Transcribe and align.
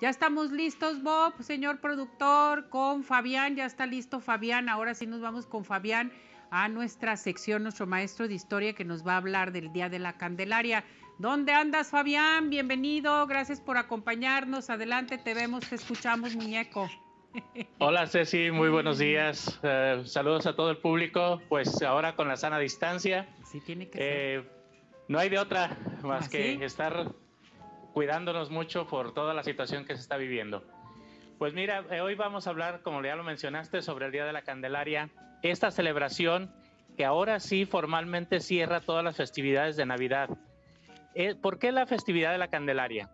Ya 0.00 0.08
estamos 0.08 0.50
listos, 0.50 1.02
Bob, 1.02 1.34
señor 1.42 1.80
productor, 1.80 2.70
con 2.70 3.04
Fabián. 3.04 3.54
Ya 3.54 3.66
está 3.66 3.84
listo 3.84 4.20
Fabián. 4.20 4.70
Ahora 4.70 4.94
sí 4.94 5.06
nos 5.06 5.20
vamos 5.20 5.46
con 5.46 5.66
Fabián 5.66 6.10
a 6.50 6.68
nuestra 6.68 7.18
sección, 7.18 7.62
nuestro 7.62 7.86
maestro 7.86 8.26
de 8.26 8.32
historia 8.32 8.72
que 8.72 8.82
nos 8.82 9.06
va 9.06 9.12
a 9.12 9.16
hablar 9.18 9.52
del 9.52 9.74
Día 9.74 9.90
de 9.90 9.98
la 9.98 10.14
Candelaria. 10.16 10.84
¿Dónde 11.18 11.52
andas, 11.52 11.90
Fabián? 11.90 12.48
Bienvenido. 12.48 13.26
Gracias 13.26 13.60
por 13.60 13.76
acompañarnos. 13.76 14.70
Adelante, 14.70 15.18
te 15.18 15.34
vemos, 15.34 15.68
te 15.68 15.74
escuchamos, 15.74 16.34
muñeco. 16.34 16.88
Hola 17.78 18.06
Ceci, 18.06 18.50
muy 18.50 18.70
buenos 18.70 18.96
días. 18.96 19.60
Eh, 19.62 20.00
saludos 20.06 20.46
a 20.46 20.56
todo 20.56 20.70
el 20.70 20.78
público. 20.78 21.42
Pues 21.50 21.82
ahora 21.82 22.16
con 22.16 22.26
la 22.26 22.38
sana 22.38 22.58
distancia. 22.58 23.28
Sí, 23.44 23.60
tiene 23.60 23.90
que 23.90 23.98
eh, 24.00 24.44
No 25.08 25.18
hay 25.18 25.28
de 25.28 25.38
otra 25.38 25.76
más 26.02 26.24
¿Ah, 26.24 26.30
que 26.30 26.64
estar 26.64 27.12
cuidándonos 27.92 28.50
mucho 28.50 28.86
por 28.86 29.12
toda 29.12 29.34
la 29.34 29.42
situación 29.42 29.84
que 29.84 29.94
se 29.94 30.02
está 30.02 30.16
viviendo. 30.16 30.64
Pues 31.38 31.54
mira, 31.54 31.84
eh, 31.90 32.00
hoy 32.00 32.14
vamos 32.14 32.46
a 32.46 32.50
hablar, 32.50 32.82
como 32.82 33.02
ya 33.02 33.16
lo 33.16 33.24
mencionaste, 33.24 33.82
sobre 33.82 34.06
el 34.06 34.12
Día 34.12 34.24
de 34.24 34.32
la 34.32 34.42
Candelaria, 34.42 35.10
esta 35.42 35.70
celebración 35.70 36.52
que 36.96 37.04
ahora 37.04 37.40
sí 37.40 37.64
formalmente 37.64 38.40
cierra 38.40 38.80
todas 38.80 39.02
las 39.02 39.16
festividades 39.16 39.76
de 39.76 39.86
Navidad. 39.86 40.28
¿Por 41.40 41.58
qué 41.58 41.72
la 41.72 41.86
festividad 41.86 42.32
de 42.32 42.38
la 42.38 42.48
Candelaria? 42.48 43.10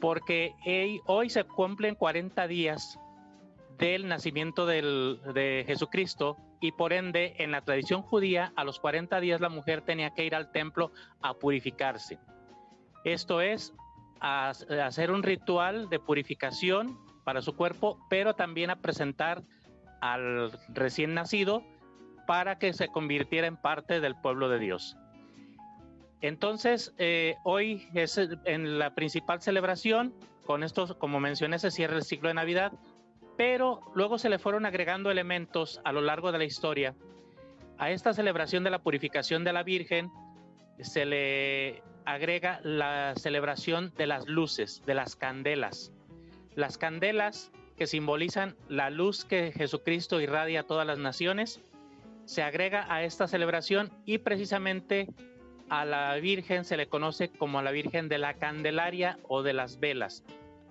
Porque 0.00 0.52
hoy 1.06 1.30
se 1.30 1.44
cumplen 1.44 1.94
40 1.94 2.46
días 2.48 2.98
del 3.78 4.08
nacimiento 4.08 4.66
de 4.66 5.64
Jesucristo 5.66 6.38
y 6.60 6.72
por 6.72 6.92
ende 6.92 7.34
en 7.38 7.50
la 7.50 7.62
tradición 7.62 8.02
judía 8.02 8.52
a 8.56 8.64
los 8.64 8.80
40 8.80 9.20
días 9.20 9.40
la 9.40 9.48
mujer 9.48 9.82
tenía 9.82 10.10
que 10.10 10.24
ir 10.24 10.34
al 10.34 10.50
templo 10.50 10.92
a 11.20 11.34
purificarse. 11.34 12.18
Esto 13.04 13.40
es 13.40 13.72
a, 14.20 14.50
hacer 14.84 15.10
un 15.10 15.22
ritual 15.22 15.88
de 15.88 15.98
purificación 15.98 16.98
para 17.24 17.42
su 17.42 17.56
cuerpo, 17.56 17.98
pero 18.08 18.34
también 18.34 18.70
a 18.70 18.76
presentar 18.76 19.42
al 20.00 20.52
recién 20.68 21.14
nacido 21.14 21.62
para 22.26 22.58
que 22.58 22.72
se 22.72 22.88
convirtiera 22.88 23.46
en 23.46 23.56
parte 23.56 24.00
del 24.00 24.14
pueblo 24.16 24.48
de 24.48 24.58
Dios. 24.58 24.96
Entonces, 26.20 26.94
eh, 26.98 27.36
hoy 27.44 27.88
es 27.94 28.18
en 28.44 28.78
la 28.78 28.94
principal 28.94 29.40
celebración, 29.42 30.14
con 30.44 30.62
esto, 30.62 30.98
como 30.98 31.20
mencioné, 31.20 31.58
se 31.58 31.70
cierra 31.70 31.96
el 31.96 32.04
ciclo 32.04 32.28
de 32.28 32.34
Navidad, 32.34 32.72
pero 33.36 33.80
luego 33.94 34.18
se 34.18 34.28
le 34.28 34.38
fueron 34.38 34.64
agregando 34.64 35.10
elementos 35.10 35.80
a 35.84 35.92
lo 35.92 36.00
largo 36.00 36.32
de 36.32 36.38
la 36.38 36.44
historia. 36.44 36.94
A 37.78 37.90
esta 37.90 38.14
celebración 38.14 38.64
de 38.64 38.70
la 38.70 38.78
purificación 38.78 39.44
de 39.44 39.52
la 39.52 39.62
Virgen 39.62 40.10
se 40.80 41.04
le 41.04 41.82
agrega 42.06 42.60
la 42.62 43.14
celebración 43.16 43.92
de 43.96 44.06
las 44.06 44.26
luces, 44.26 44.82
de 44.86 44.94
las 44.94 45.16
candelas. 45.16 45.92
Las 46.54 46.78
candelas 46.78 47.52
que 47.76 47.86
simbolizan 47.86 48.56
la 48.68 48.88
luz 48.88 49.24
que 49.24 49.52
Jesucristo 49.52 50.20
irradia 50.20 50.60
a 50.60 50.62
todas 50.62 50.86
las 50.86 50.98
naciones, 50.98 51.60
se 52.24 52.42
agrega 52.42 52.86
a 52.92 53.04
esta 53.04 53.28
celebración 53.28 53.90
y 54.04 54.18
precisamente 54.18 55.08
a 55.68 55.84
la 55.84 56.14
Virgen 56.16 56.64
se 56.64 56.76
le 56.76 56.88
conoce 56.88 57.28
como 57.28 57.60
la 57.60 57.70
Virgen 57.70 58.08
de 58.08 58.18
la 58.18 58.34
Candelaria 58.34 59.18
o 59.28 59.42
de 59.42 59.52
las 59.52 59.78
velas. 59.78 60.24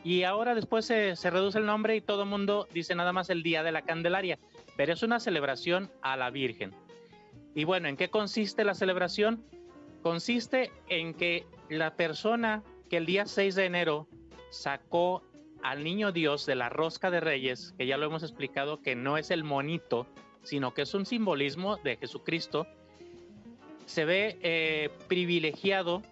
Y 0.03 0.23
ahora 0.23 0.53
después 0.53 0.85
se, 0.85 1.15
reduce 1.15 1.57
el 1.57 1.65
nombre 1.65 1.95
y 1.95 2.01
todo 2.01 2.23
el 2.23 2.29
mundo 2.29 2.67
dice 2.73 2.95
nada 2.95 3.11
más 3.11 3.29
el 3.29 3.43
Día 3.43 3.63
de 3.63 3.71
la 3.71 3.81
Candelaria, 3.81 4.37
pero 4.77 4.93
es 4.93 5.03
una 5.03 5.19
celebración 5.19 5.91
a 6.01 6.15
la 6.15 6.29
Virgen. 6.29 6.73
Y 7.55 7.63
bueno, 7.63 7.87
¿en 7.87 7.97
qué 7.97 8.09
consiste 8.09 8.63
la 8.63 8.75
celebración? 8.75 9.43
Consiste 10.05 10.71
en 10.87 11.15
que 11.15 11.47
la 11.67 11.95
persona 11.95 12.61
que 12.91 12.97
el 12.97 13.07
día 13.07 13.25
6 13.25 13.55
de 13.55 13.65
enero 13.65 14.07
sacó 14.51 15.23
al 15.63 15.83
niño 15.83 16.11
Dios 16.11 16.45
de 16.45 16.53
la 16.53 16.69
rosca 16.69 17.09
de 17.09 17.21
reyes, 17.21 17.73
que 17.75 17.87
ya 17.87 17.97
lo 17.97 18.05
hemos 18.05 18.21
explicado 18.21 18.83
que 18.83 18.95
no 18.95 19.17
es 19.17 19.31
el 19.31 19.43
monito, 19.43 20.05
sino 20.43 20.75
que 20.75 20.83
es 20.83 20.93
un 20.93 21.07
simbolismo 21.07 21.77
de 21.77 21.97
Jesucristo, 21.97 22.67
se 23.87 24.05
ve 24.05 24.37
eh, 24.43 24.91
privilegiado 25.07 26.03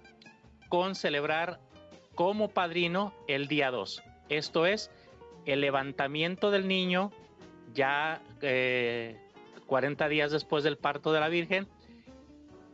con 0.70 0.96
celebrar 0.96 1.60
como 2.16 2.50
padrino 2.50 3.14
el 3.28 3.48
día 3.48 3.70
2. 3.70 4.02
Esto 4.30 4.66
es 4.66 4.90
el 5.46 5.62
levantamiento 5.62 6.50
del 6.50 6.68
niño 6.68 7.12
ya 7.76 8.24
40 8.40 8.42
eh, 8.42 10.10
días 10.10 10.32
después 10.32 10.64
del 10.64 10.80
parto 10.80 11.14
de 11.14 11.20
la 11.20 11.30
Virgen 11.30 11.68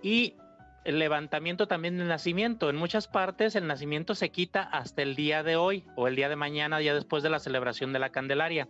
y 0.01 0.35
el 0.83 0.99
levantamiento 0.99 1.67
también 1.67 1.97
del 1.97 2.07
nacimiento. 2.07 2.69
En 2.69 2.75
muchas 2.75 3.07
partes 3.07 3.55
el 3.55 3.67
nacimiento 3.67 4.15
se 4.15 4.29
quita 4.29 4.61
hasta 4.63 5.01
el 5.01 5.15
día 5.15 5.43
de 5.43 5.55
hoy 5.55 5.85
o 5.95 6.07
el 6.07 6.15
día 6.15 6.29
de 6.29 6.35
mañana, 6.35 6.81
ya 6.81 6.93
después 6.93 7.23
de 7.23 7.29
la 7.29 7.39
celebración 7.39 7.93
de 7.93 7.99
la 7.99 8.09
Candelaria. 8.09 8.67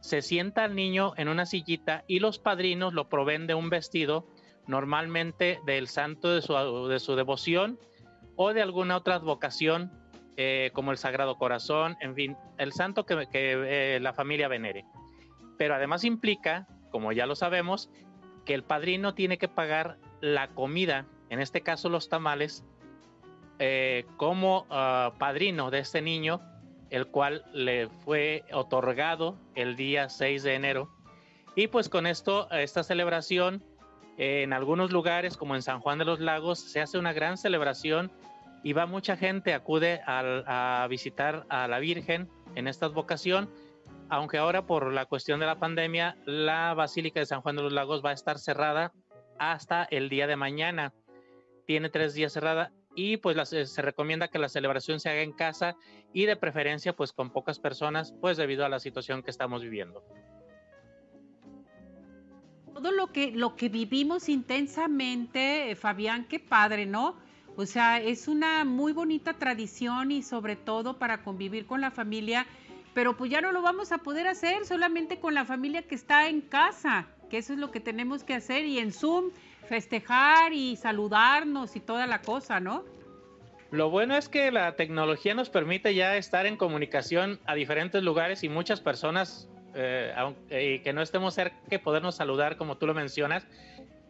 Se 0.00 0.22
sienta 0.22 0.64
el 0.64 0.74
niño 0.74 1.12
en 1.16 1.28
una 1.28 1.46
sillita 1.46 2.04
y 2.06 2.20
los 2.20 2.38
padrinos 2.38 2.94
lo 2.94 3.08
proveen 3.08 3.46
de 3.46 3.54
un 3.54 3.68
vestido, 3.68 4.26
normalmente 4.66 5.60
del 5.66 5.88
santo 5.88 6.32
de 6.32 6.42
su, 6.42 6.86
de 6.88 7.00
su 7.00 7.16
devoción 7.16 7.78
o 8.36 8.52
de 8.52 8.62
alguna 8.62 8.96
otra 8.96 9.16
advocación 9.16 9.90
eh, 10.40 10.70
como 10.72 10.92
el 10.92 10.98
Sagrado 10.98 11.36
Corazón, 11.36 11.96
en 12.00 12.14
fin, 12.14 12.36
el 12.58 12.72
santo 12.72 13.04
que, 13.04 13.26
eh, 13.32 13.98
la 14.00 14.12
familia 14.12 14.46
venere. 14.46 14.84
Pero 15.56 15.74
además 15.74 16.04
implica, 16.04 16.68
como 16.90 17.10
ya 17.10 17.26
lo 17.26 17.34
sabemos, 17.34 17.90
que 18.46 18.54
el 18.54 18.62
padrino 18.62 19.14
tiene 19.14 19.36
que 19.38 19.48
pagar 19.48 19.98
la 20.20 20.46
comida, 20.46 21.06
en 21.30 21.40
este 21.40 21.62
caso 21.62 21.88
los 21.88 22.08
tamales, 22.08 22.64
eh, 23.58 24.06
como 24.16 24.66
ah, 24.70 25.12
padrino 25.18 25.70
de 25.70 25.80
este 25.80 26.02
niño, 26.02 26.40
el 26.90 27.06
cual 27.06 27.44
le 27.52 27.88
fue 27.88 28.44
otorgado 28.52 29.36
el 29.54 29.76
día 29.76 30.08
6 30.08 30.42
de 30.42 30.54
enero. 30.54 30.90
Y 31.54 31.66
pues 31.66 31.88
con 31.88 32.06
esto, 32.06 32.50
esta 32.50 32.82
celebración, 32.82 33.62
en 34.16 34.52
algunos 34.52 34.90
lugares, 34.90 35.36
como 35.36 35.54
en 35.54 35.62
San 35.62 35.80
Juan 35.80 35.98
de 35.98 36.04
los 36.04 36.20
Lagos, 36.20 36.58
se 36.58 36.80
hace 36.80 36.98
una 36.98 37.12
gran 37.12 37.36
celebración 37.36 38.10
y 38.62 38.72
va 38.72 38.86
mucha 38.86 39.16
gente, 39.16 39.54
acude 39.54 40.00
a, 40.06 40.86
visitar 40.90 41.46
a 41.48 41.68
la 41.68 41.78
Virgen 41.78 42.28
en 42.54 42.66
esta 42.66 42.86
advocación, 42.86 43.48
aunque 44.08 44.38
ahora 44.38 44.66
por 44.66 44.92
la 44.92 45.06
cuestión 45.06 45.40
de 45.40 45.46
la 45.46 45.58
pandemia, 45.58 46.16
la 46.26 46.74
Basílica 46.74 47.20
de 47.20 47.26
San 47.26 47.42
Juan 47.42 47.56
de 47.56 47.62
los 47.62 47.72
Lagos 47.72 48.04
va 48.04 48.10
a 48.10 48.14
estar 48.14 48.38
cerrada 48.38 48.92
hasta 49.38 49.84
el 49.84 50.08
día 50.08 50.26
de 50.26 50.36
mañana. 50.36 50.92
Tiene 51.68 51.90
tres 51.90 52.14
días 52.14 52.32
cerrada 52.32 52.72
y 52.94 53.18
pues 53.18 53.36
se 53.46 53.82
recomienda 53.82 54.28
que 54.28 54.38
la 54.38 54.48
celebración 54.48 55.00
se 55.00 55.10
haga 55.10 55.20
en 55.20 55.32
casa 55.32 55.76
y 56.14 56.24
de 56.24 56.34
preferencia 56.34 56.96
pues 56.96 57.12
con 57.12 57.30
pocas 57.30 57.58
personas, 57.60 58.14
pues 58.22 58.38
debido 58.38 58.64
a 58.64 58.70
la 58.70 58.80
situación 58.80 59.22
que 59.22 59.30
estamos 59.30 59.60
viviendo. 59.60 60.02
Todo 62.72 62.90
lo 62.90 63.12
que, 63.12 63.32
lo 63.32 63.54
que 63.54 63.68
vivimos 63.68 64.30
intensamente, 64.30 65.76
Fabián, 65.76 66.26
qué 66.26 66.40
padre, 66.40 66.86
¿no? 66.86 67.18
O 67.54 67.66
sea, 67.66 68.00
es 68.00 68.28
una 68.28 68.64
muy 68.64 68.94
bonita 68.94 69.34
tradición 69.34 70.10
y 70.10 70.22
sobre 70.22 70.56
todo 70.56 70.98
para 70.98 71.22
convivir 71.22 71.66
con 71.66 71.82
la 71.82 71.90
familia, 71.90 72.46
pero 72.94 73.14
pues 73.14 73.30
ya 73.30 73.42
no 73.42 73.52
lo 73.52 73.60
vamos 73.60 73.92
a 73.92 73.98
poder 73.98 74.26
hacer 74.26 74.64
solamente 74.64 75.20
con 75.20 75.34
la 75.34 75.44
familia 75.44 75.82
que 75.82 75.96
está 75.96 76.30
en 76.30 76.40
casa, 76.40 77.08
que 77.28 77.36
eso 77.36 77.52
es 77.52 77.58
lo 77.58 77.70
que 77.70 77.80
tenemos 77.80 78.24
que 78.24 78.32
hacer 78.32 78.64
y 78.64 78.78
en 78.78 78.90
Zoom 78.90 79.32
festejar 79.66 80.52
y 80.52 80.76
saludarnos 80.76 81.76
y 81.76 81.80
toda 81.80 82.06
la 82.06 82.22
cosa, 82.22 82.60
¿no? 82.60 82.84
Lo 83.70 83.90
bueno 83.90 84.16
es 84.16 84.28
que 84.28 84.50
la 84.50 84.76
tecnología 84.76 85.34
nos 85.34 85.50
permite 85.50 85.94
ya 85.94 86.16
estar 86.16 86.46
en 86.46 86.56
comunicación 86.56 87.38
a 87.44 87.54
diferentes 87.54 88.02
lugares 88.02 88.42
y 88.42 88.48
muchas 88.48 88.80
personas 88.80 89.48
eh, 89.74 90.14
eh, 90.48 90.80
que 90.82 90.92
no 90.94 91.02
estemos 91.02 91.34
cerca, 91.34 91.56
que 91.68 91.78
podernos 91.78 92.16
saludar 92.16 92.56
como 92.56 92.78
tú 92.78 92.86
lo 92.86 92.94
mencionas 92.94 93.46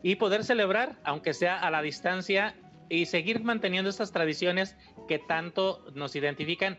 y 0.02 0.14
poder 0.14 0.44
celebrar, 0.44 0.96
aunque 1.02 1.34
sea 1.34 1.58
a 1.58 1.70
la 1.72 1.82
distancia, 1.82 2.54
y 2.88 3.06
seguir 3.06 3.42
manteniendo 3.42 3.90
estas 3.90 4.12
tradiciones 4.12 4.76
que 5.08 5.18
tanto 5.18 5.84
nos 5.94 6.16
identifican 6.16 6.78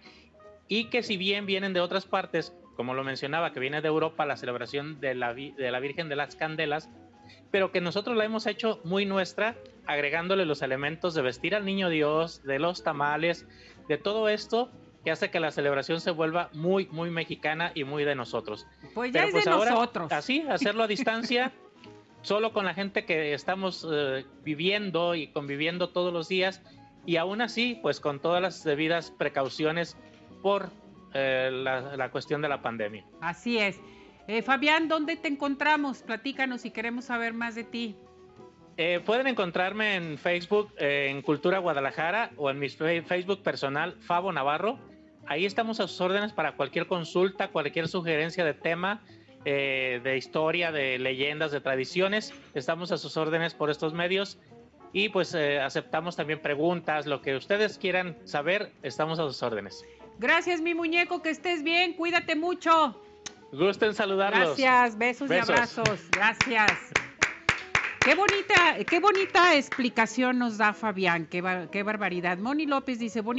y 0.68 0.86
que 0.86 1.04
si 1.04 1.18
bien 1.18 1.46
vienen 1.46 1.74
de 1.74 1.82
otras 1.82 2.06
partes, 2.06 2.54
como 2.76 2.94
lo 2.94 3.04
mencionaba, 3.04 3.52
que 3.52 3.60
viene 3.60 3.82
de 3.82 3.88
Europa 3.88 4.26
la 4.26 4.38
celebración 4.38 5.00
de 5.00 5.16
la 5.16 5.80
Virgen 5.80 6.10
de 6.10 6.16
las 6.16 6.36
Candelas, 6.36 6.90
pero 7.52 7.72
que 7.72 7.82
nosotros 7.82 8.16
la 8.18 8.26
hemos 8.26 8.48
hecho 8.48 8.80
muy 8.84 9.06
nuestra, 9.06 9.56
agregándole 9.86 10.46
los 10.46 10.62
elementos 10.62 11.14
de 11.14 11.22
vestir 11.22 11.56
al 11.56 11.66
niño 11.66 11.90
Dios, 11.90 12.44
de 12.44 12.60
los 12.60 12.84
tamales, 12.84 13.48
de 13.88 13.98
todo 13.98 14.30
esto 14.30 14.70
que 15.04 15.12
hace 15.12 15.32
que 15.32 15.40
la 15.40 15.52
celebración 15.52 16.02
se 16.02 16.12
vuelva 16.12 16.50
muy, 16.54 16.88
muy 16.88 17.10
mexicana 17.10 17.72
y 17.74 17.86
muy 17.86 18.04
de 18.04 18.16
nosotros. 18.16 18.68
Pues 18.94 19.14
ya 19.14 19.24
es 19.24 19.32
pues 19.32 19.46
de 19.46 19.52
nosotros. 19.52 20.12
Así, 20.12 20.46
hacerlo 20.50 20.84
a 20.84 20.88
distancia. 20.88 21.54
solo 22.22 22.52
con 22.54 22.66
la 22.66 22.74
gente 22.74 23.06
que 23.06 23.34
estamos 23.34 23.88
eh, 23.92 24.26
viviendo 24.44 25.16
y 25.16 25.28
conviviendo 25.28 25.90
todos 25.90 26.14
los 26.14 26.28
días 26.28 26.62
y 27.06 27.18
aún 27.18 27.42
así, 27.42 27.80
pues 27.82 28.00
con 28.00 28.20
todas 28.20 28.42
las 28.42 28.64
debidas 28.64 29.12
precauciones 29.12 29.98
por 30.42 30.70
eh, 31.14 31.50
la, 31.52 32.10
cuestión 32.12 32.42
de 32.42 32.50
la 32.50 32.62
pandemia. 32.62 33.06
Así 33.22 33.58
es. 33.58 33.80
Eh, 34.30 34.44
Fabián, 34.44 34.88
¿dónde 34.88 35.16
te 35.16 35.28
encontramos? 35.28 36.04
Platícanos 36.04 36.62
si 36.62 36.70
queremos 36.70 37.06
saber 37.06 37.34
más 37.34 37.56
de 37.56 37.64
ti. 37.64 37.96
pueden 39.04 39.26
encontrarme 39.26 39.96
en 39.96 40.20
Facebook, 40.20 40.72
en 40.78 41.24
Cultura 41.24 41.58
Guadalajara 41.58 42.30
o 42.38 42.52
en 42.52 42.60
mi 42.60 42.70
Facebook 42.70 43.42
personal, 43.42 43.98
Fabo 44.02 44.32
Navarro. 44.32 44.78
ahí 45.26 45.48
estamos 45.48 45.80
a 45.80 45.88
sus 45.88 46.00
órdenes 46.00 46.32
para 46.32 46.52
cualquier 46.52 46.86
consulta, 46.86 47.48
cualquier 47.48 47.88
sugerencia 47.88 48.46
de 48.46 48.54
tema, 48.54 49.02
eh, 49.46 50.00
de 50.04 50.16
historia, 50.16 50.72
de 50.72 51.00
leyendas, 51.00 51.52
de 51.52 51.60
tradiciones. 51.60 52.32
Estamos 52.54 52.92
a 52.92 53.00
sus 53.00 53.18
órdenes 53.18 53.56
por 53.56 53.72
estos 53.72 53.96
medios 53.96 54.38
y 54.94 55.10
pues 55.10 55.34
eh, 55.34 55.60
aceptamos 55.60 56.16
también 56.16 56.40
preguntas, 56.40 57.08
lo 57.08 57.24
que 57.24 57.36
ustedes 57.36 57.80
quieran 57.80 58.16
saber, 58.26 58.74
estamos 58.84 59.18
a 59.18 59.24
sus 59.24 59.42
órdenes. 59.42 59.84
Gracias, 60.20 60.62
mi 60.62 60.76
muñeco, 60.76 61.24
que 61.24 61.32
estés 61.32 61.64
bien, 61.64 61.94
cuídate 61.94 62.36
mucho. 62.36 63.02
Gusten 63.52 63.94
saludarlos. 63.94 64.58
Gracias, 64.58 64.98
besos, 64.98 65.30
y 65.30 65.34
abrazos. 65.34 66.00
Gracias. 66.12 66.72
Qué 68.00 68.16
bonita, 68.16 68.84
qué 68.88 69.00
bonita 69.00 69.56
explicación 69.56 70.40
nos 70.40 70.58
da 70.58 70.74
Fabián, 70.74 71.28
qué, 71.30 71.68
qué 71.72 71.84
barbaridad. 71.84 72.38
Moni 72.38 72.66
López 72.66 72.98
dice, 72.98 73.22
bonita. 73.22 73.38